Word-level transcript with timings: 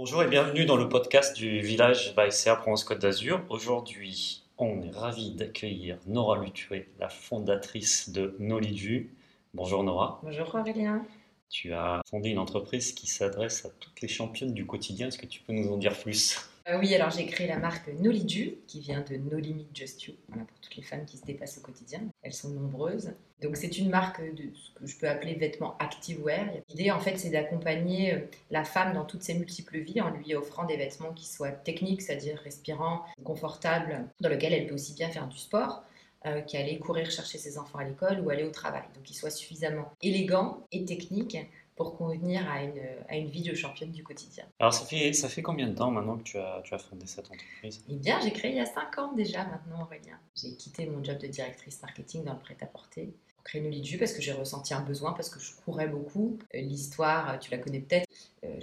Bonjour 0.00 0.22
et 0.22 0.28
bienvenue 0.28 0.64
dans 0.64 0.76
le 0.76 0.88
podcast 0.88 1.36
du 1.36 1.58
village 1.58 2.14
BASR 2.14 2.60
Provence 2.60 2.84
Côte 2.84 3.00
d'Azur. 3.00 3.44
Aujourd'hui, 3.48 4.44
on 4.56 4.80
est 4.80 4.96
ravi 4.96 5.32
d'accueillir 5.32 5.98
Nora 6.06 6.38
Lutué, 6.38 6.88
la 7.00 7.08
fondatrice 7.08 8.10
de 8.10 8.36
Noliju. 8.38 9.10
Bonjour 9.54 9.82
Nora. 9.82 10.20
Bonjour 10.22 10.54
Aurélien. 10.54 11.04
Tu 11.50 11.72
as 11.72 12.00
fondé 12.08 12.28
une 12.28 12.38
entreprise 12.38 12.92
qui 12.92 13.08
s'adresse 13.08 13.64
à 13.64 13.70
toutes 13.80 14.00
les 14.00 14.06
championnes 14.06 14.54
du 14.54 14.66
quotidien. 14.66 15.08
Est-ce 15.08 15.18
que 15.18 15.26
tu 15.26 15.40
peux 15.40 15.52
nous 15.52 15.72
en 15.72 15.78
dire 15.78 15.98
plus? 15.98 16.48
Oui, 16.76 16.94
alors 16.94 17.10
j'ai 17.10 17.24
créé 17.26 17.46
la 17.46 17.58
marque 17.58 17.88
Noliju, 17.88 18.58
qui 18.66 18.80
vient 18.80 19.00
de 19.00 19.16
No 19.16 19.38
Limit 19.38 19.68
Just 19.72 20.04
You, 20.04 20.14
voilà, 20.28 20.44
pour 20.44 20.58
toutes 20.60 20.76
les 20.76 20.82
femmes 20.82 21.06
qui 21.06 21.16
se 21.16 21.24
dépassent 21.24 21.58
au 21.58 21.62
quotidien. 21.62 22.00
Elles 22.22 22.34
sont 22.34 22.50
nombreuses. 22.50 23.14
Donc 23.40 23.56
c'est 23.56 23.78
une 23.78 23.88
marque 23.88 24.20
de 24.20 24.50
ce 24.54 24.70
que 24.74 24.86
je 24.86 24.98
peux 24.98 25.08
appeler 25.08 25.34
vêtements 25.34 25.78
activewear. 25.78 26.46
L'idée 26.68 26.90
en 26.90 26.98
fait 26.98 27.16
c'est 27.16 27.30
d'accompagner 27.30 28.14
euh, 28.14 28.18
la 28.50 28.64
femme 28.64 28.92
dans 28.92 29.04
toutes 29.04 29.22
ses 29.22 29.34
multiples 29.34 29.78
vies 29.78 30.00
en 30.00 30.10
lui 30.10 30.34
offrant 30.34 30.64
des 30.64 30.76
vêtements 30.76 31.12
qui 31.12 31.26
soient 31.26 31.52
techniques, 31.52 32.02
c'est-à-dire 32.02 32.38
respirants, 32.38 33.04
confortables, 33.24 34.06
dans 34.20 34.28
lesquels 34.28 34.52
elle 34.52 34.66
peut 34.66 34.74
aussi 34.74 34.94
bien 34.94 35.08
faire 35.08 35.28
du 35.28 35.38
sport. 35.38 35.84
Euh, 36.26 36.40
qu'aller 36.40 36.80
courir 36.80 37.08
chercher 37.12 37.38
ses 37.38 37.58
enfants 37.58 37.78
à 37.78 37.84
l'école 37.84 38.18
ou 38.18 38.30
aller 38.30 38.42
au 38.42 38.50
travail. 38.50 38.82
Donc 38.96 39.04
qu'ils 39.04 39.14
soient 39.14 39.30
suffisamment 39.30 39.92
élégants 40.02 40.66
et 40.72 40.84
techniques 40.84 41.38
pour 41.78 41.96
convenir 41.96 42.50
à 42.50 42.62
une, 42.64 42.82
à 43.08 43.16
une 43.16 43.28
vie 43.28 43.42
de 43.42 43.54
championne 43.54 43.92
du 43.92 44.02
quotidien. 44.02 44.44
Alors, 44.58 44.74
ça 44.74 44.84
fait, 44.84 45.12
ça 45.12 45.28
fait 45.28 45.42
combien 45.42 45.68
de 45.68 45.74
temps 45.74 45.92
maintenant 45.92 46.18
que 46.18 46.24
tu 46.24 46.36
as, 46.36 46.60
tu 46.64 46.74
as 46.74 46.78
fondé 46.78 47.06
cette 47.06 47.30
entreprise? 47.30 47.84
Eh 47.88 47.94
bien, 47.94 48.18
j'ai 48.20 48.32
créé 48.32 48.50
il 48.50 48.56
y 48.56 48.60
a 48.60 48.66
5 48.66 48.98
ans 48.98 49.12
déjà 49.12 49.44
maintenant, 49.44 49.82
Aurélien. 49.82 50.18
J'ai 50.34 50.56
quitté 50.56 50.86
mon 50.86 51.02
job 51.04 51.18
de 51.18 51.28
directrice 51.28 51.80
marketing 51.80 52.24
dans 52.24 52.32
le 52.32 52.40
prêt-à-porter 52.40 53.14
pour 53.32 53.44
créer 53.44 53.60
Noliju 53.60 53.96
parce 53.96 54.12
que 54.12 54.20
j'ai 54.20 54.32
ressenti 54.32 54.74
un 54.74 54.80
besoin, 54.80 55.12
parce 55.12 55.30
que 55.30 55.38
je 55.38 55.52
courais 55.64 55.86
beaucoup. 55.86 56.36
Euh, 56.52 56.60
l'histoire, 56.60 57.38
tu 57.38 57.52
la 57.52 57.58
connais 57.58 57.80
peut-être. 57.80 58.07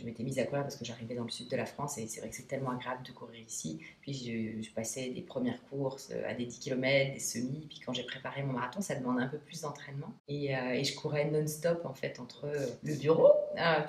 Euh, 0.06 0.12
je 0.12 0.12
m'étais 0.12 0.24
mise 0.24 0.40
à 0.40 0.46
courir 0.46 0.64
parce 0.64 0.76
que 0.76 0.86
j'arrivais 0.86 1.16
dans 1.16 1.24
le 1.24 1.30
sud 1.30 1.50
de 1.50 1.58
la 1.58 1.66
France 1.66 1.98
et 1.98 2.08
c'est 2.08 2.20
vrai 2.20 2.30
que 2.30 2.36
c'est 2.36 2.48
tellement 2.48 2.72
agréable 2.72 3.04
de 3.04 3.12
courir 3.12 3.42
ici. 3.42 3.80
Puis 4.02 4.62
je, 4.62 4.74
passais 4.74 5.10
des 5.10 5.22
premières 5.22 5.62
courses 5.70 6.12
à 6.28 6.34
des 6.34 6.46
10 6.46 6.60
km, 6.60 7.14
des 7.14 7.20
semis. 7.20 7.66
Puis 7.70 7.80
quand 7.80 7.94
j'ai 7.94 8.04
préparé 8.04 8.44
mon 8.44 8.54
marathon, 8.54 8.82
ça 8.82 8.96
demandait 8.96 9.24
un 9.24 9.28
peu 9.28 9.38
plus 9.38 9.62
d'entraînement. 9.62 10.14
Et, 10.28 10.52
et, 10.52 10.84
je 10.84 10.96
courais 10.96 11.26
non-stop 11.32 11.86
en 11.86 11.94
fait 11.94 12.20
entre 12.20 12.52
le 12.84 12.96
bureau 12.96 13.32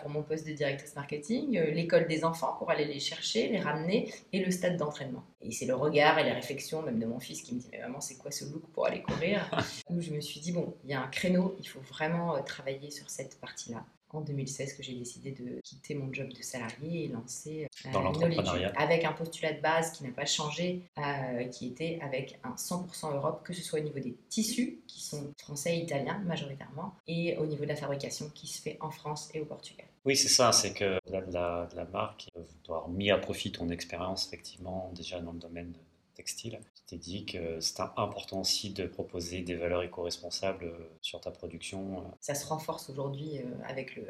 pour 0.01 0.11
mon 0.11 0.23
poste 0.23 0.47
de 0.47 0.53
directrice 0.53 0.95
marketing, 0.95 1.59
l'école 1.59 2.07
des 2.07 2.25
enfants 2.25 2.55
pour 2.59 2.71
aller 2.71 2.85
les 2.85 3.01
chercher, 3.01 3.49
les 3.49 3.59
ramener 3.59 4.13
et 4.33 4.45
le 4.45 4.51
stade 4.53 4.77
d'entraînement. 4.77 5.25
Et 5.41 5.51
c'est 5.51 5.67
le 5.67 5.75
regard 5.75 6.19
et 6.21 6.25
les 6.25 6.33
réflexions 6.33 6.83
même 6.83 7.01
de 7.01 7.07
mon 7.07 7.19
fils 7.19 7.43
qui 7.43 7.55
me 7.55 7.61
dit 7.61 7.69
mais 7.73 7.81
maman 7.81 8.01
c'est 8.01 8.17
quoi 8.17 8.31
ce 8.31 8.45
look 8.45 8.63
pour 8.73 8.87
aller 8.87 9.03
courir? 9.03 9.51
Où 9.91 10.01
je 10.01 10.13
me 10.13 10.21
suis 10.21 10.41
dit 10.41 10.53
bon 10.53 10.75
il 10.85 10.91
y 10.91 10.95
a 10.95 11.03
un 11.03 11.09
créneau, 11.09 11.57
il 11.59 11.67
faut 11.67 11.81
vraiment 11.81 12.41
travailler 12.45 12.91
sur 12.91 13.11
cette 13.11 13.41
partie-là 13.41 13.85
en 14.17 14.21
2016 14.21 14.75
que 14.75 14.83
j'ai 14.83 14.95
décidé 14.95 15.33
de 15.33 15.61
quitter 15.63 15.95
mon 15.95 16.13
job 16.13 16.29
de 16.33 16.43
salarié 16.43 17.05
et 17.05 17.09
lancer 17.09 17.67
euh, 17.87 17.93
Dans 17.93 18.03
l'entrepreneuriat. 18.03 18.73
avec 18.77 19.05
un 19.05 19.13
postulat 19.13 19.53
de 19.53 19.61
base 19.61 19.93
qui 19.93 20.05
n'a 20.05 20.11
pas 20.11 20.27
changé, 20.27 20.83
euh, 20.99 21.45
qui 21.45 21.69
était 21.69 21.99
avec 22.03 22.39
un 22.45 22.55
100% 22.55 23.15
Europe, 23.15 23.43
que 23.45 23.53
ce 23.53 23.63
soit 23.63 23.81
au 23.81 23.83
niveau 23.83 23.99
des 23.99 24.15
tissus 24.29 24.81
qui 24.87 25.03
sont 25.03 25.33
français 25.39 25.77
et 25.77 25.81
italiens 25.83 26.19
majoritairement, 26.27 26.95
et 27.07 27.37
au 27.39 27.47
niveau 27.47 27.65
de 27.65 27.69
la 27.69 27.77
fabrication 27.77 28.31
qui 28.35 28.47
se 28.47 28.61
fait 28.63 28.77
en 28.81 28.91
France 28.91 29.29
et 29.35 29.41
au 29.41 29.45
Portugal. 29.45 29.87
Oui, 30.05 30.17
c'est 30.17 30.29
ça, 30.29 30.53
c'est 30.53 30.73
que 30.73 30.99
la, 31.11 31.21
la, 31.33 31.69
la 31.75 31.85
marque 31.87 32.29
doit 32.65 32.77
avoir 32.77 32.89
mis 32.89 33.11
à 33.11 33.19
profit 33.19 33.51
ton 33.53 33.69
expérience 33.71 34.27
effectivement 34.27 34.91
déjà 34.95 35.21
dans 35.21 35.33
le 35.33 35.39
domaine 35.39 35.73
textile. 36.15 36.59
T'es 36.87 36.99
dit 36.99 37.27
que 37.27 37.59
c'était 37.61 37.83
important 37.97 38.41
aussi 38.41 38.71
de 38.71 38.87
proposer 38.87 39.43
des 39.43 39.57
valeurs 39.57 39.83
éco-responsables 39.83 40.67
euh, 40.67 40.89
sur 41.03 41.21
ta 41.21 41.33
production. 41.33 41.99
Euh. 41.99 42.03
Ça 42.21 42.37
se 42.37 42.47
renforce 42.47 42.89
aujourd'hui 42.91 43.39
euh, 43.39 43.45
avec 43.65 43.97
le, 43.97 44.05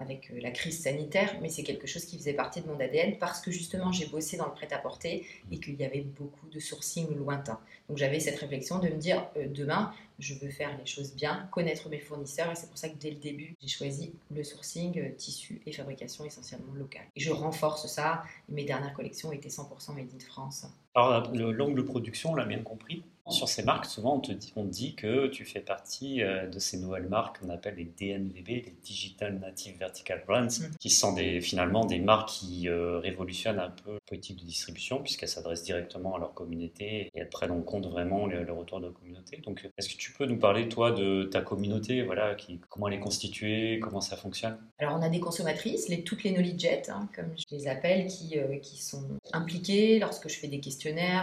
avec 0.00 0.32
la 0.40 0.50
crise 0.50 0.82
sanitaire, 0.82 1.36
mais 1.40 1.48
c'est 1.48 1.62
quelque 1.62 1.86
chose 1.86 2.04
qui 2.04 2.18
faisait 2.18 2.34
partie 2.34 2.60
de 2.60 2.66
mon 2.66 2.78
ADN 2.78 3.18
parce 3.18 3.40
que 3.40 3.50
justement 3.50 3.92
j'ai 3.92 4.06
bossé 4.06 4.36
dans 4.36 4.46
le 4.46 4.52
prêt-à-porter 4.52 5.26
et 5.50 5.58
qu'il 5.58 5.74
y 5.76 5.84
avait 5.84 6.00
beaucoup 6.00 6.48
de 6.48 6.60
sourcing 6.60 7.16
lointain. 7.16 7.58
Donc 7.88 7.98
j'avais 7.98 8.20
cette 8.20 8.38
réflexion 8.38 8.78
de 8.78 8.88
me 8.88 8.96
dire 8.96 9.26
demain 9.54 9.92
je 10.18 10.34
veux 10.34 10.50
faire 10.50 10.76
les 10.78 10.86
choses 10.86 11.14
bien, 11.14 11.48
connaître 11.52 11.88
mes 11.90 11.98
fournisseurs 11.98 12.50
et 12.50 12.54
c'est 12.54 12.68
pour 12.68 12.78
ça 12.78 12.88
que 12.88 12.96
dès 12.96 13.10
le 13.10 13.16
début 13.16 13.54
j'ai 13.60 13.68
choisi 13.68 14.14
le 14.34 14.42
sourcing, 14.42 15.14
tissu 15.16 15.60
et 15.66 15.72
fabrication 15.72 16.24
essentiellement 16.24 16.72
locale. 16.74 17.06
Et 17.14 17.20
je 17.20 17.32
renforce 17.32 17.86
ça. 17.86 18.22
Mes 18.48 18.64
dernières 18.64 18.94
collections 18.94 19.32
étaient 19.32 19.48
100% 19.48 19.94
made 19.94 20.08
in 20.14 20.18
France. 20.18 20.66
Alors, 20.94 21.30
l'angle 21.34 21.84
production, 21.84 22.32
on 22.32 22.34
l'a 22.34 22.46
bien 22.46 22.62
compris. 22.62 23.02
Sur 23.28 23.48
ces 23.48 23.64
marques, 23.64 23.86
souvent, 23.86 24.16
on 24.16 24.20
te 24.20 24.32
dit, 24.32 24.52
on 24.54 24.64
dit 24.64 24.94
que 24.94 25.26
tu 25.26 25.44
fais 25.44 25.60
partie 25.60 26.22
euh, 26.22 26.46
de 26.46 26.58
ces 26.60 26.78
nouvelles 26.78 27.08
marques 27.08 27.40
qu'on 27.40 27.50
appelle 27.50 27.74
les 27.74 27.84
DNVB, 27.84 28.48
les 28.48 28.76
Digital 28.82 29.38
Native 29.38 29.76
Vertical 29.78 30.22
Brands, 30.26 30.46
mm. 30.46 30.76
qui 30.78 30.90
sont 30.90 31.12
des, 31.12 31.40
finalement 31.40 31.84
des 31.84 31.98
marques 31.98 32.28
qui 32.28 32.68
euh, 32.68 32.98
révolutionnent 32.98 33.58
un 33.58 33.70
peu 33.70 33.94
la 33.94 34.00
politique 34.06 34.36
de 34.36 34.44
distribution, 34.44 35.02
puisqu'elles 35.02 35.28
s'adressent 35.28 35.64
directement 35.64 36.14
à 36.14 36.18
leur 36.18 36.34
communauté 36.34 37.10
et 37.12 37.18
elles 37.18 37.28
prennent 37.28 37.50
en 37.50 37.62
compte 37.62 37.86
vraiment 37.86 38.26
le, 38.26 38.50
retour 38.52 38.80
de 38.80 38.86
la 38.86 38.92
communauté. 38.92 39.38
Donc, 39.44 39.68
est-ce 39.76 39.88
que 39.88 39.96
tu 39.96 40.12
peux 40.12 40.26
nous 40.26 40.38
parler, 40.38 40.68
toi, 40.68 40.92
de 40.92 41.24
ta 41.24 41.40
communauté, 41.40 42.02
voilà, 42.02 42.36
qui, 42.36 42.60
comment 42.68 42.86
elle 42.88 42.94
est 42.94 43.00
constituée, 43.00 43.80
comment 43.80 44.00
ça 44.00 44.16
fonctionne? 44.16 44.56
Alors, 44.78 44.96
on 44.96 45.02
a 45.02 45.08
des 45.08 45.20
consommatrices, 45.20 45.88
les, 45.88 46.04
toutes 46.04 46.22
les 46.22 46.30
knowledge 46.30 46.88
hein, 46.88 47.08
comme 47.14 47.32
je 47.36 47.56
les 47.56 47.66
appelle, 47.66 48.06
qui, 48.06 48.38
euh, 48.38 48.58
qui 48.58 48.80
sont 48.80 49.02
impliquées 49.32 49.98
lorsque 49.98 50.28
je 50.28 50.38
fais 50.38 50.48
des 50.48 50.60
questions 50.60 50.76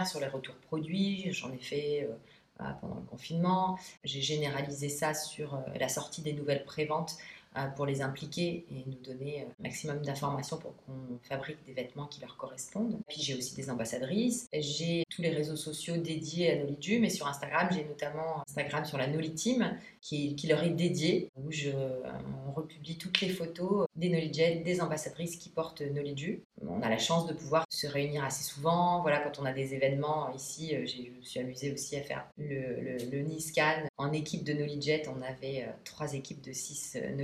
sur 0.04 0.20
les 0.20 0.26
retours 0.26 0.56
produits. 0.56 1.28
J'en 1.30 1.52
ai 1.52 1.58
fait 1.58 1.93
euh, 2.02 2.64
pendant 2.80 2.96
le 2.96 3.06
confinement. 3.06 3.78
J'ai 4.04 4.20
généralisé 4.20 4.88
ça 4.88 5.14
sur 5.14 5.54
euh, 5.54 5.60
la 5.78 5.88
sortie 5.88 6.22
des 6.22 6.32
nouvelles 6.32 6.64
préventes 6.64 7.16
pour 7.76 7.86
les 7.86 8.02
impliquer 8.02 8.66
et 8.70 8.84
nous 8.86 8.98
donner 9.02 9.42
un 9.42 9.62
maximum 9.62 10.02
d'informations 10.02 10.56
pour 10.56 10.74
qu'on 10.76 11.18
fabrique 11.22 11.64
des 11.66 11.72
vêtements 11.72 12.06
qui 12.06 12.20
leur 12.20 12.36
correspondent. 12.36 12.98
Puis 13.08 13.20
j'ai 13.20 13.36
aussi 13.36 13.54
des 13.54 13.70
ambassadrices. 13.70 14.48
J'ai 14.52 15.04
tous 15.10 15.22
les 15.22 15.30
réseaux 15.30 15.56
sociaux 15.56 15.96
dédiés 15.96 16.50
à 16.50 16.56
Noliju, 16.56 16.98
mais 17.00 17.10
sur 17.10 17.26
Instagram, 17.26 17.68
j'ai 17.72 17.84
notamment 17.84 18.42
Instagram 18.48 18.84
sur 18.84 18.98
la 18.98 19.06
Noli 19.06 19.34
qui, 20.00 20.46
leur 20.48 20.62
est 20.62 20.70
dédié, 20.70 21.30
où 21.36 21.50
je, 21.50 21.70
on 22.46 22.52
republie 22.52 22.96
toutes 22.98 23.20
les 23.20 23.28
photos 23.28 23.86
des 23.96 24.08
Nolidjet, 24.08 24.56
des 24.56 24.80
ambassadrices 24.80 25.36
qui 25.36 25.48
portent 25.48 25.82
Noliju. 25.82 26.42
On 26.66 26.82
a 26.82 26.88
la 26.88 26.98
chance 26.98 27.26
de 27.26 27.34
pouvoir 27.34 27.66
se 27.68 27.86
réunir 27.86 28.24
assez 28.24 28.44
souvent. 28.44 29.00
Voilà, 29.02 29.18
quand 29.20 29.38
on 29.40 29.44
a 29.44 29.52
des 29.52 29.74
événements 29.74 30.32
ici, 30.34 30.74
euh, 30.74 30.86
je 30.86 31.10
me 31.10 31.22
suis 31.22 31.40
amusée 31.40 31.72
aussi 31.72 31.96
à 31.96 32.02
faire 32.02 32.26
le, 32.38 32.98
le, 33.10 33.22
Niscan 33.22 33.88
en 33.96 34.12
équipe 34.12 34.44
de 34.44 34.52
Nolidjet. 34.52 35.02
On 35.08 35.22
avait 35.22 35.64
euh, 35.64 35.72
trois 35.84 36.14
équipes 36.14 36.42
de 36.42 36.52
six 36.52 36.96
euh, 36.96 37.14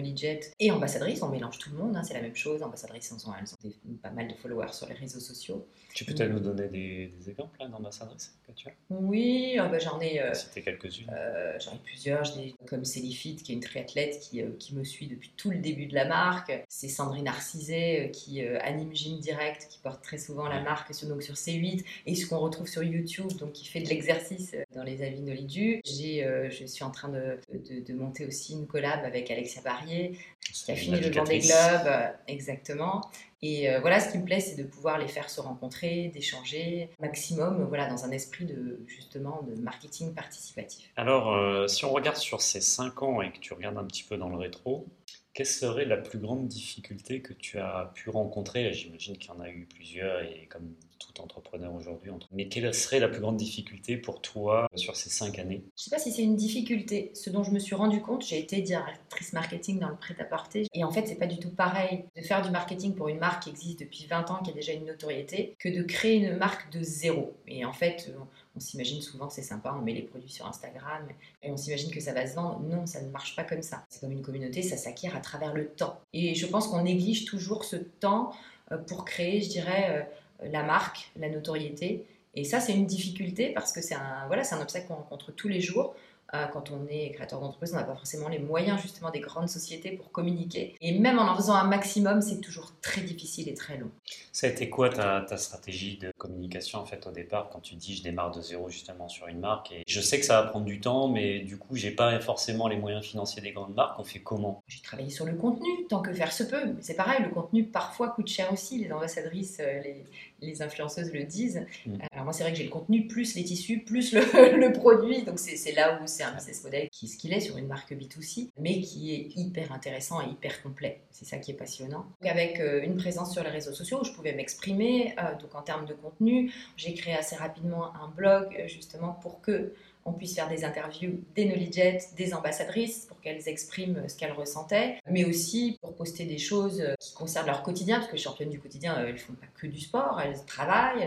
Et 0.59 0.71
ambassadrices. 0.71 1.23
On 1.23 1.29
mélange 1.29 1.59
tout 1.59 1.71
le 1.71 1.79
monde, 1.79 1.97
hein, 1.97 2.03
c'est 2.03 2.15
la 2.15 2.23
même 2.23 2.37
chose. 2.37 2.63
Ambassadrices, 2.63 3.13
elles 3.13 3.29
ont, 3.29 3.35
elles 3.35 3.71
ont 3.91 3.97
pas 4.03 4.11
mal 4.11 4.29
de 4.29 4.35
followers 4.35 4.73
sur 4.73 4.89
les 4.89 4.95
réseaux 4.95 5.21
sociaux. 5.21 5.67
Tu 5.95 6.05
peux 6.05 6.15
peut-être 6.15 6.33
nous 6.33 6.41
donner 6.41 6.69
des, 6.69 7.31
exemples? 7.31 7.60
D'ambassadrices 7.81 8.35
que 8.47 8.53
tu 8.53 8.69
as 8.69 8.73
Oui, 8.91 9.57
ah 9.59 9.69
bah, 9.69 9.79
j'en 9.79 10.01
ai. 10.01 10.23
C'était 10.35 10.63
quelques-unes. 10.63 11.11
j'en 11.59 11.73
ai 11.73 11.79
plusieurs. 11.85 12.25
J'ai 12.25 12.55
comme 12.67 12.85
Célifit, 12.85 13.37
qui 13.37 13.53
est 13.53 13.55
une 13.55 13.61
triathlète 13.61 14.21
qui, 14.21 14.43
qui, 14.59 14.75
me 14.75 14.85
suit 14.85 15.07
depuis 15.07 15.33
tout 15.37 15.51
le 15.51 15.59
début 15.59 15.87
de 15.87 15.95
la 15.95 16.05
marque. 16.05 16.53
C'est 16.69 16.89
Sandrine 16.89 17.29
Arcizet 17.29 18.11
qui 18.13 18.43
anime 18.43 18.95
Gym 18.95 19.19
Direct, 19.19 19.67
qui 19.69 19.79
porte 19.79 20.03
très 20.03 20.19
souvent 20.19 20.49
la 20.49 20.61
marque 20.61 20.95
sur, 20.95 21.09
donc 21.09 21.23
sur 21.23 21.35
C8 21.35 21.85
et 22.07 22.15
ce 22.15 22.27
qu'on 22.27 22.39
retrouve 22.39 22.69
sur 22.69 22.83
YouTube, 22.83 23.33
donc 23.39 23.53
qui 23.53 23.67
fait 23.67 23.81
de 23.81 23.89
l'exercice 23.89 24.55
dans 24.75 24.85
les 24.85 25.03
avis 25.03 25.21
Nolidu. 25.21 25.81
J'ai, 25.85 26.49
je 26.51 26.65
suis 26.67 26.85
en 26.85 26.91
train 26.91 27.09
de, 27.09 27.39
de, 27.53 27.81
de, 27.81 27.95
monter 27.95 28.27
aussi 28.27 28.53
une 28.55 28.67
collab 28.67 29.05
avec 29.05 29.31
Alexia 29.31 29.63
Barrier, 29.63 30.17
qui 30.53 30.73
a 30.73 30.77
fini 30.77 31.01
le 31.01 31.11
Vendée 31.11 31.39
Globe, 31.39 31.91
exactement. 32.29 33.03
Et 33.43 33.71
euh, 33.71 33.81
voilà, 33.81 34.01
ce 34.01 34.13
qui 34.13 34.19
me 34.19 34.25
plaît, 34.25 34.41
c'est 34.41 34.57
de 34.57 34.65
pouvoir 34.65 34.99
les 34.99 35.09
faire 35.09 35.31
se 35.31 35.41
rencontrer, 35.41 36.09
d'échanger, 36.09 36.91
maximum, 37.01 37.65
voilà, 37.65 37.89
dans 37.89 38.05
un 38.05 38.11
esprit 38.11 38.45
de 38.45 38.81
justement 38.87 39.43
de 39.43 39.55
marketing 39.55 40.15
participatif. 40.15 40.91
Alors, 40.97 41.33
euh, 41.33 41.67
si 41.67 41.85
on 41.87 41.91
regarde 41.91 42.19
sur 42.19 42.43
ces 42.43 42.61
cinq 42.61 43.03
ans 43.03 43.23
et 43.23 43.33
que 43.33 43.39
tu 43.39 43.55
regardes 43.55 43.79
un 43.79 43.85
petit 43.85 44.03
peu 44.03 44.19
dans 44.19 44.29
le 44.29 44.37
rétro, 44.37 44.87
quelle 45.33 45.47
serait 45.47 45.87
la 45.87 45.97
plus 45.97 46.19
grande 46.19 46.49
difficulté 46.49 47.23
que 47.23 47.33
tu 47.33 47.59
as 47.59 47.91
pu 47.95 48.11
rencontrer? 48.11 48.73
J'imagine 48.75 49.17
qu'il 49.17 49.31
y 49.31 49.35
en 49.35 49.41
a 49.41 49.49
eu 49.49 49.67
plusieurs 49.75 50.21
et 50.23 50.47
comme 50.51 50.75
entrepreneur 51.19 51.73
aujourd'hui. 51.73 52.11
Mais 52.33 52.49
quelle 52.49 52.73
serait 52.75 53.01
la 53.01 53.09
plus 53.09 53.21
grande 53.21 53.37
difficulté 53.37 53.97
pour 53.97 54.21
toi 54.21 54.69
sur 54.77 54.97
ces 54.97 55.11
cinq 55.11 55.39
années? 55.39 55.65
Je 55.77 55.83
ne 55.83 55.85
sais 55.85 55.91
pas 55.91 55.99
si 55.99 56.13
c'est 56.13 56.23
une 56.23 56.37
difficulté. 56.37 57.11
Ce 57.15 57.31
dont 57.31 57.43
je 57.43 57.51
me 57.51 57.59
suis 57.59 57.75
rendu 57.75 58.01
compte, 58.01 58.25
j'ai 58.25 58.39
été 58.39 58.61
directrice 58.61 59.33
marketing 59.33 59.79
dans 59.79 59.89
le 59.89 59.97
prêt-à-porter. 59.97 60.67
Et 60.75 60.85
en 60.85 60.91
fait, 60.91 61.07
c'est 61.07 61.19
pas 61.19 61.27
du 61.27 61.39
tout 61.39 61.51
pareil 61.51 62.05
de 62.17 62.23
faire 62.23 62.43
du 62.43 62.51
marketing 62.51 62.95
pour 62.95 63.09
une 63.09 63.19
marque 63.19 63.45
qui 63.45 63.51
existe 63.51 63.81
depuis 63.81 64.07
20 64.07 64.31
ans, 64.31 64.43
qui 64.43 64.51
a 64.51 64.55
déjà 64.55 64.73
une 64.73 64.87
notoriété, 64.87 65.57
que 65.59 65.69
de 65.69 65.83
créer 65.83 66.17
une 66.17 66.37
marque 66.37 66.71
de 66.73 66.83
zéro. 66.83 67.35
Et 67.49 67.65
en 67.65 67.73
fait, 67.73 68.13
on 68.57 68.61
s'imagine 68.61 69.01
souvent 69.01 69.31
c'est 69.31 69.43
sympa, 69.43 69.75
on 69.79 69.83
met 69.83 69.95
les 69.95 70.03
produits 70.03 70.31
sur 70.31 70.47
Instagram 70.47 71.07
et 71.43 71.51
on 71.51 71.57
s'imagine 71.57 71.91
que 71.91 72.01
ça 72.01 72.13
va 72.13 72.27
se 72.27 72.35
vendre. 72.35 72.61
Non, 72.61 72.87
ça 72.87 73.01
ne 73.01 73.11
marche 73.11 73.37
pas 73.37 73.45
comme 73.45 73.63
ça. 73.63 73.85
C'est 73.89 74.01
comme 74.01 74.13
une 74.13 74.23
communauté, 74.23 74.63
ça 74.63 74.77
s'acquiert 74.77 75.17
à 75.17 75.21
travers 75.21 75.55
le 75.55 75.69
temps. 75.69 76.01
Et 76.13 76.35
je 76.35 76.47
pense 76.47 76.69
qu'on 76.69 76.83
néglige 76.83 77.25
toujours 77.25 77.65
ce 77.65 77.77
temps 77.77 78.33
euh, 78.73 78.79
pour 78.79 79.05
créer, 79.05 79.41
je 79.41 79.49
dirais, 79.49 79.87
euh, 79.91 80.03
la 80.43 80.63
marque, 80.63 81.11
la 81.17 81.29
notoriété. 81.29 82.07
Et 82.35 82.45
ça, 82.45 82.61
c'est 82.61 82.73
une 82.73 82.87
difficulté 82.87 83.51
parce 83.53 83.73
que 83.73 83.81
c'est 83.81 83.95
un, 83.95 84.27
voilà, 84.29 84.45
c'est 84.45 84.55
un 84.55 84.63
obstacle 84.63 84.87
qu'on 84.87 84.95
rencontre 84.95 85.33
tous 85.33 85.49
les 85.49 85.61
jours. 85.61 85.95
Euh, 86.33 86.47
quand 86.47 86.71
on 86.71 86.87
est 86.89 87.11
créateur 87.11 87.41
d'entreprise, 87.41 87.73
on 87.73 87.77
n'a 87.77 87.83
pas 87.83 87.95
forcément 87.95 88.29
les 88.29 88.39
moyens 88.39 88.81
justement 88.81 89.11
des 89.11 89.19
grandes 89.19 89.49
sociétés 89.49 89.91
pour 89.91 90.13
communiquer. 90.13 90.77
Et 90.81 90.97
même 90.97 91.19
en 91.19 91.29
en 91.29 91.35
faisant 91.35 91.55
un 91.55 91.67
maximum, 91.67 92.23
c'est 92.23 92.41
toujours 92.41 92.73
très 92.83 93.01
difficile 93.01 93.49
et 93.49 93.55
très 93.55 93.79
long. 93.79 93.91
Ça 94.33 94.47
a 94.47 94.51
été 94.51 94.71
quoi 94.71 94.91
ta, 94.91 95.23
ta, 95.23 95.37
stratégie 95.37 95.97
de 95.97 96.13
communication 96.19 96.79
en 96.79 96.87
fait 96.87 97.05
au 97.07 97.11
départ 97.11 97.49
quand 97.51 97.61
tu 97.61 97.75
dis 97.75 97.97
je 97.97 98.03
démarre 98.03 98.31
de 98.31 98.41
zéro 98.41 98.69
justement 98.69 99.09
sur 99.09 99.27
une 99.27 99.41
marque 99.41 99.73
et 99.73 99.83
je 99.87 100.01
sais 100.01 100.21
que 100.21 100.25
ça 100.25 100.41
va 100.41 100.49
prendre 100.49 100.67
du 100.67 100.81
temps, 100.81 101.09
mais 101.09 101.41
du 101.41 101.59
coup 101.59 101.75
j'ai 101.75 101.91
pas 101.91 102.21
forcément 102.21 102.69
les 102.69 102.77
moyens 102.77 103.05
financiers 103.05 103.43
des 103.43 103.51
grandes 103.51 103.75
marques. 103.75 103.99
On 103.99 104.05
fait 104.05 104.21
comment? 104.21 104.63
J'ai 104.69 104.83
travaillé 104.83 105.11
sur 105.11 105.27
le 105.27 105.35
contenu 105.35 105.69
tant 105.89 106.01
que 106.01 106.13
faire 106.13 106.33
se 106.33 106.45
peut. 106.45 106.77
C'est 106.81 106.95
pareil, 106.95 107.23
le 107.25 107.31
contenu 107.31 107.65
parfois 107.65 108.11
coûte 108.11 108.29
cher 108.29 108.53
aussi. 108.53 108.79
Les 108.79 108.93
ambassadrices, 108.93 109.59
euh, 109.61 109.81
les, 109.83 110.05
les 110.43 110.63
influenceuses 110.63 111.13
le 111.13 111.25
disent. 111.25 111.67
Mm. 111.87 111.97
Alors 112.13 112.25
moi 112.25 112.33
c'est 112.33 112.43
vrai 112.43 112.53
que 112.53 112.59
j'ai 112.59 112.65
le 112.65 112.71
contenu 112.71 113.07
plus 113.07 113.35
les 113.35 113.45
tissus 113.45 113.81
plus 113.81 114.13
le, 114.13 114.21
le 114.57 114.73
produit, 114.73 115.23
donc 115.23 115.39
c'est 115.39 115.73
là 115.73 116.01
où 116.01 116.07
c'est 116.07 116.23
un 116.23 116.33
business 116.33 116.63
model 116.65 116.89
qui 116.91 117.09
ce 117.09 117.17
qu'il 117.17 117.33
est 117.33 117.41
sur 117.41 117.57
une 117.57 117.67
marque 117.67 117.93
B2C, 117.93 118.51
mais 118.59 118.81
qui 118.81 119.15
est 119.15 119.29
hyper 119.37 119.73
intéressant 119.73 120.21
et 120.21 120.31
hyper 120.31 120.63
complet. 120.63 121.01
C'est 121.11 121.25
ça 121.25 121.39
qui 121.39 121.51
est 121.51 121.55
passionnant. 121.55 122.07
Donc 122.21 122.31
avec 122.31 122.61
euh, 122.61 122.83
une 122.83 122.97
présence 122.97 123.33
sur 123.33 123.43
les 123.43 123.51
réseaux 123.51 123.73
sociaux 123.73 124.01
où 124.01 124.05
je 124.05 124.13
pouvais 124.13 124.33
m'exprimer, 124.33 125.15
euh, 125.19 125.37
donc 125.41 125.55
en 125.55 125.63
termes 125.63 125.87
de 125.87 125.95
contenu, 125.95 126.53
j'ai 126.77 126.95
créé 126.95 127.15
assez 127.15 127.37
rapidement 127.37 127.95
un 127.95 128.09
blog 128.09 128.57
euh, 128.59 128.69
justement 128.69 129.13
pour 129.13 129.41
que 129.41 129.75
on 130.05 130.13
puisse 130.13 130.35
faire 130.35 130.49
des 130.49 130.65
interviews 130.65 131.21
des 131.35 131.45
Nolijet, 131.45 131.99
des 132.17 132.35
ambassadrices 132.35 133.07
pour 133.07 133.21
qu'elles 133.21 133.49
expriment 133.49 134.09
ce 134.09 134.17
qu'elles 134.17 134.33
ressentaient, 134.33 134.99
mais 135.09 135.25
aussi 135.25 135.79
pour 135.81 135.95
poster 135.95 136.25
des 136.25 136.39
choses 136.39 136.83
qui 136.99 137.15
concernent 137.15 137.47
leur 137.47 137.63
quotidien, 137.63 137.97
parce 137.97 138.09
que 138.09 138.17
les 138.17 138.23
championnes 138.23 138.51
du 138.51 138.61
quotidien, 138.61 138.97
elles 138.99 139.19
font 139.19 139.35
pas 139.35 139.47
que 139.55 139.67
du 139.67 139.81
sport, 139.81 140.21
elles 140.25 140.45
travaillent, 140.47 141.03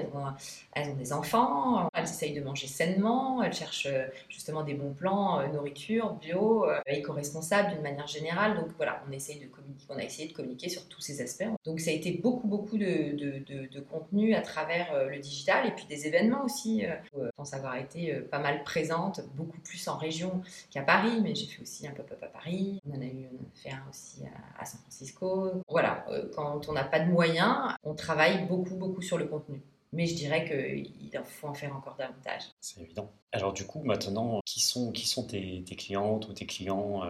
elles 0.73 0.89
ont, 0.89 0.95
des 0.95 1.13
enfants, 1.13 1.87
elles 1.93 2.03
essayent 2.03 2.33
de 2.33 2.41
manger 2.41 2.67
sainement, 2.67 3.41
elles 3.41 3.53
cherchent 3.53 3.87
justement 4.29 4.63
des 4.63 4.73
bons 4.73 4.93
plans, 4.93 5.47
nourriture, 5.51 6.13
bio, 6.13 6.65
éco-responsable 6.85 7.73
d'une 7.73 7.81
manière 7.81 8.07
générale. 8.07 8.55
Donc 8.55 8.67
voilà, 8.77 9.03
on 9.07 9.11
a 9.11 9.15
essayé 9.15 9.39
de 10.27 10.33
communiquer 10.33 10.69
sur 10.69 10.87
tous 10.87 11.01
ces 11.01 11.21
aspects. 11.21 11.47
Donc 11.65 11.79
ça 11.79 11.91
a 11.91 11.93
été 11.93 12.11
beaucoup, 12.11 12.47
beaucoup 12.47 12.77
de, 12.77 13.15
de, 13.15 13.79
contenu 13.79 14.33
à 14.33 14.41
travers 14.41 14.93
euh, 14.93 15.09
le 15.09 15.19
digital 15.19 15.67
et 15.67 15.71
puis 15.71 15.85
des 15.85 16.07
événements 16.07 16.45
aussi. 16.45 16.85
Euh, 16.85 16.95
je 17.13 17.29
pense 17.35 17.53
avoir 17.53 17.75
été 17.75 18.13
euh, 18.13 18.21
pas 18.21 18.39
mal 18.39 18.63
beaucoup 19.35 19.59
plus 19.59 19.87
en 19.87 19.97
région 19.97 20.41
qu'à 20.71 20.81
Paris, 20.81 21.19
mais 21.21 21.35
j'ai 21.35 21.45
fait 21.45 21.61
aussi 21.61 21.87
un 21.87 21.91
pop-up 21.91 22.21
à 22.21 22.27
Paris. 22.27 22.81
On 22.89 22.97
en 22.97 23.01
a 23.01 23.05
eu 23.05 23.27
on 23.31 23.43
a 23.43 23.55
fait 23.55 23.71
un 23.71 23.83
aussi 23.89 24.23
à, 24.57 24.65
San 24.65 24.79
Francisco. 24.81 25.51
Voilà, 25.69 26.05
quand 26.35 26.67
on 26.67 26.73
n'a 26.73 26.83
pas 26.83 26.99
de 26.99 27.09
moyens, 27.09 27.75
on 27.83 27.93
travaille 27.93 28.45
beaucoup, 28.47 28.75
beaucoup 28.75 29.01
sur 29.01 29.17
le 29.17 29.25
contenu. 29.25 29.61
Mais 29.91 30.07
je 30.07 30.15
dirais 30.15 30.45
qu'il 30.45 31.21
faut 31.23 31.47
en 31.47 31.53
faire 31.53 31.75
encore 31.75 31.95
davantage. 31.95 32.43
C'est 32.59 32.81
évident. 32.81 33.11
Alors 33.31 33.53
du 33.53 33.65
coup, 33.65 33.83
maintenant, 33.83 34.41
qui 34.45 34.59
sont, 34.59 34.91
qui 34.91 35.07
sont 35.07 35.25
tes, 35.27 35.63
tes 35.65 35.75
clientes 35.75 36.27
ou 36.27 36.33
tes 36.33 36.47
clients 36.47 37.03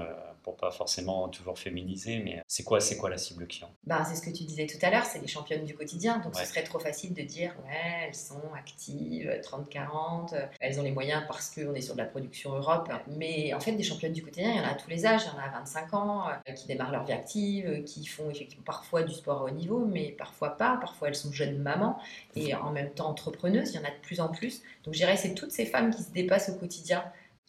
pour 0.43 0.57
pas 0.57 0.71
forcément 0.71 1.27
toujours 1.29 1.57
féminiser, 1.57 2.19
mais 2.19 2.41
c'est 2.47 2.63
quoi, 2.63 2.79
c'est 2.79 2.97
quoi 2.97 3.09
la 3.09 3.17
cible 3.17 3.47
client? 3.47 3.69
Bah, 3.85 4.03
C'est 4.07 4.15
ce 4.15 4.21
que 4.21 4.35
tu 4.35 4.43
disais 4.43 4.67
tout 4.67 4.77
à 4.81 4.89
l'heure, 4.89 5.05
c'est 5.05 5.19
les 5.19 5.27
championnes 5.27 5.65
du 5.65 5.75
quotidien. 5.75 6.19
Donc 6.19 6.35
ce 6.35 6.45
serait 6.45 6.63
trop 6.63 6.79
facile 6.79 7.13
de 7.13 7.21
dire, 7.21 7.55
ouais, 7.65 8.07
elles 8.07 8.15
sont 8.15 8.41
actives, 8.55 9.29
30-40, 9.41 10.35
elles 10.59 10.79
ont 10.79 10.83
les 10.83 10.91
moyens 10.91 11.23
parce 11.27 11.49
qu'on 11.49 11.73
est 11.73 11.81
sur 11.81 11.93
de 11.93 11.99
la 11.99 12.05
production 12.05 12.53
Europe. 12.55 12.91
Mais 13.07 13.53
en 13.53 13.59
fait, 13.59 13.71
des 13.73 13.83
championnes 13.83 14.13
du 14.13 14.23
quotidien, 14.23 14.51
il 14.51 14.57
y 14.57 14.59
en 14.59 14.63
a 14.63 14.71
à 14.71 14.75
tous 14.75 14.89
les 14.89 15.05
âges. 15.05 15.21
Il 15.25 15.33
y 15.33 15.39
en 15.39 15.39
a 15.39 15.47
à 15.47 15.59
25 15.59 15.93
ans, 15.93 16.27
euh, 16.29 16.51
qui 16.53 16.67
démarrent 16.67 16.91
leur 16.91 17.05
vie 17.05 17.13
active, 17.13 17.67
euh, 17.67 17.81
qui 17.83 18.05
font 18.05 18.29
effectivement 18.29 18.63
parfois 18.65 19.03
du 19.03 19.13
sport 19.13 19.41
au 19.41 19.47
haut 19.47 19.51
niveau, 19.51 19.85
mais 19.85 20.11
parfois 20.11 20.57
pas. 20.57 20.77
Parfois, 20.77 21.07
elles 21.07 21.15
sont 21.15 21.31
jeunes 21.31 21.57
mamans 21.57 21.97
et 22.35 22.53
en 22.55 22.71
même 22.71 22.91
temps 22.91 23.09
entrepreneuses. 23.09 23.71
Il 23.71 23.75
y 23.75 23.79
en 23.79 23.83
a 23.83 23.91
de 23.91 24.01
plus 24.01 24.19
en 24.19 24.29
plus. 24.29 24.61
Donc, 24.83 24.93
je 24.93 24.99
dirais, 24.99 25.17
c'est 25.17 25.33
toutes 25.33 25.51
ces 25.51 25.65
femmes 25.65 25.91
qui 25.91 26.03
se 26.03 26.11
dépassent 26.11 26.49
au 26.49 26.55
quotidien 26.55 27.03